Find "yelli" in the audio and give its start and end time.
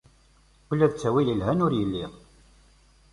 1.75-2.05